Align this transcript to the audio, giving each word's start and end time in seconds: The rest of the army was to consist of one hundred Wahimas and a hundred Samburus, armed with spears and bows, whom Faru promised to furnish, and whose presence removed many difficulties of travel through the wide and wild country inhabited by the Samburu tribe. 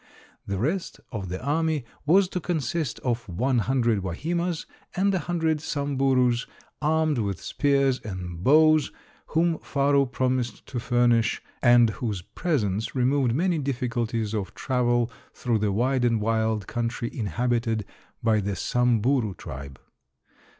The 0.47 0.57
rest 0.57 0.99
of 1.11 1.29
the 1.29 1.39
army 1.45 1.85
was 2.07 2.27
to 2.29 2.39
consist 2.39 2.97
of 3.01 3.29
one 3.29 3.59
hundred 3.59 3.99
Wahimas 4.01 4.65
and 4.95 5.13
a 5.13 5.19
hundred 5.19 5.59
Samburus, 5.61 6.47
armed 6.81 7.19
with 7.19 7.39
spears 7.39 7.99
and 8.03 8.43
bows, 8.43 8.91
whom 9.27 9.59
Faru 9.59 10.07
promised 10.07 10.65
to 10.65 10.79
furnish, 10.79 11.39
and 11.61 11.91
whose 11.91 12.23
presence 12.23 12.95
removed 12.95 13.35
many 13.35 13.59
difficulties 13.59 14.33
of 14.33 14.55
travel 14.55 15.11
through 15.35 15.59
the 15.59 15.71
wide 15.71 16.03
and 16.03 16.19
wild 16.19 16.65
country 16.65 17.11
inhabited 17.13 17.85
by 18.23 18.39
the 18.41 18.55
Samburu 18.55 19.35
tribe. 19.35 19.79